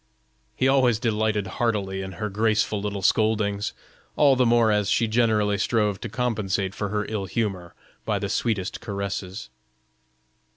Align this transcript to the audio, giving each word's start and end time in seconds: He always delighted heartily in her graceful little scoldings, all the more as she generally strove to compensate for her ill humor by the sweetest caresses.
He 0.55 0.67
always 0.67 0.97
delighted 0.97 1.45
heartily 1.61 2.01
in 2.01 2.13
her 2.13 2.27
graceful 2.27 2.81
little 2.81 3.03
scoldings, 3.03 3.71
all 4.15 4.35
the 4.35 4.47
more 4.47 4.71
as 4.71 4.89
she 4.89 5.07
generally 5.07 5.59
strove 5.59 6.01
to 6.01 6.09
compensate 6.09 6.73
for 6.73 6.89
her 6.89 7.05
ill 7.07 7.25
humor 7.25 7.75
by 8.03 8.17
the 8.17 8.27
sweetest 8.27 8.81
caresses. 8.81 9.49